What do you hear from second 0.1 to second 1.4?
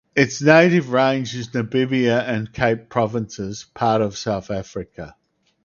Its native range